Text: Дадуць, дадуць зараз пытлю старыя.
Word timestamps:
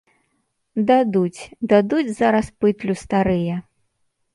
Дадуць, 0.87 1.41
дадуць 1.75 2.13
зараз 2.23 2.45
пытлю 2.61 3.01
старыя. 3.07 3.65